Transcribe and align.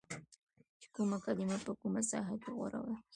چې 0.81 0.87
کومه 0.95 1.17
کلمه 1.25 1.57
په 1.65 1.71
کومه 1.81 2.01
ساحه 2.09 2.35
کې 2.43 2.49
غوره 2.57 2.79
ده 2.87 2.95